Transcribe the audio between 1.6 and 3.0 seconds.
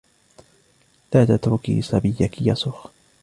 صبيك يصرخ.